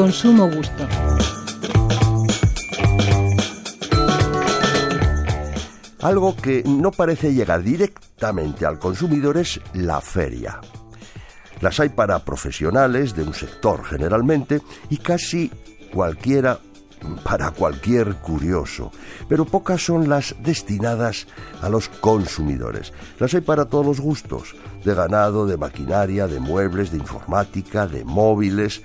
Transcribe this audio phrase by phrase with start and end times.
[0.00, 0.88] Consumo Gusto.
[6.00, 10.58] Algo que no parece llegar directamente al consumidor es la feria.
[11.60, 15.50] Las hay para profesionales de un sector generalmente y casi
[15.92, 16.58] cualquiera
[17.22, 18.92] para cualquier curioso,
[19.28, 21.26] pero pocas son las destinadas
[21.60, 22.92] a los consumidores.
[23.18, 24.54] Las hay para todos los gustos,
[24.84, 28.82] de ganado, de maquinaria, de muebles, de informática, de móviles.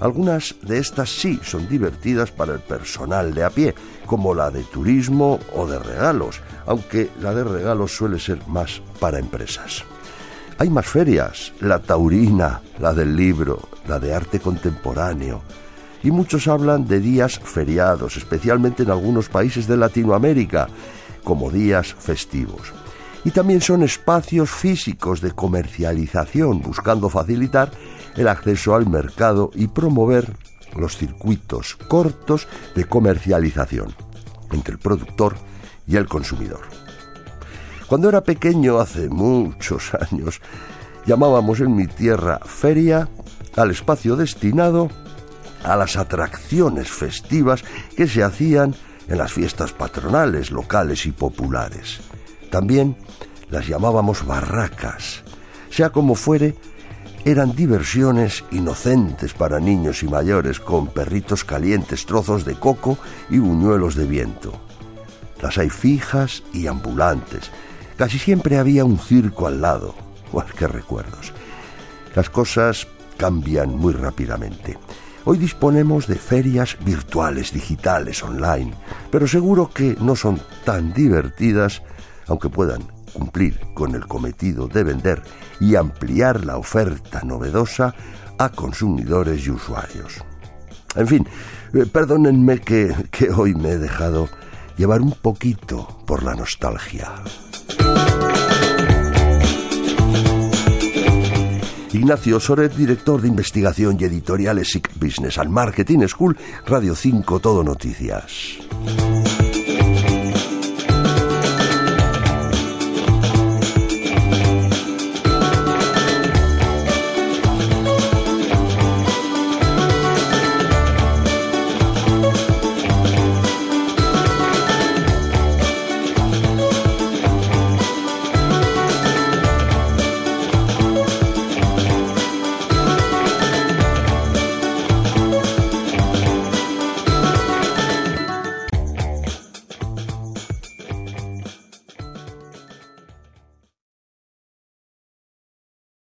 [0.00, 3.74] Algunas de estas sí son divertidas para el personal de a pie,
[4.04, 9.18] como la de turismo o de regalos, aunque la de regalos suele ser más para
[9.18, 9.84] empresas.
[10.58, 15.42] Hay más ferias, la taurina, la del libro, la de arte contemporáneo,
[16.02, 20.68] y muchos hablan de días feriados, especialmente en algunos países de Latinoamérica,
[21.24, 22.72] como días festivos.
[23.26, 27.72] Y también son espacios físicos de comercialización, buscando facilitar
[28.14, 30.36] el acceso al mercado y promover
[30.76, 32.46] los circuitos cortos
[32.76, 33.92] de comercialización
[34.52, 35.34] entre el productor
[35.88, 36.60] y el consumidor.
[37.88, 40.40] Cuando era pequeño, hace muchos años,
[41.04, 43.08] llamábamos en mi tierra feria
[43.56, 44.88] al espacio destinado
[45.64, 47.64] a las atracciones festivas
[47.96, 48.76] que se hacían
[49.08, 52.02] en las fiestas patronales, locales y populares.
[52.50, 52.96] También
[53.50, 55.22] las llamábamos barracas.
[55.70, 56.54] Sea como fuere,
[57.24, 62.98] eran diversiones inocentes para niños y mayores con perritos calientes, trozos de coco
[63.30, 64.52] y buñuelos de viento.
[65.42, 67.50] Las hay fijas y ambulantes.
[67.96, 69.94] Casi siempre había un circo al lado.
[70.58, 71.32] qué recuerdos.
[72.14, 72.86] Las cosas
[73.16, 74.78] cambian muy rápidamente.
[75.24, 78.72] Hoy disponemos de ferias virtuales, digitales, online,
[79.10, 81.82] pero seguro que no son tan divertidas,
[82.26, 82.82] aunque puedan
[83.12, 85.22] cumplir con el cometido de vender
[85.60, 87.94] y ampliar la oferta novedosa
[88.38, 90.22] a consumidores y usuarios.
[90.94, 91.28] En fin,
[91.74, 92.94] eh, perdónenme que,
[93.36, 94.28] hoy me he dejado
[94.76, 97.12] llevar un poquito por la nostalgia.
[101.92, 106.36] Ignacio Soret, director de investigación y editoriales SIC Business and Marketing School,
[106.66, 108.58] Radio 5 Todo Noticias.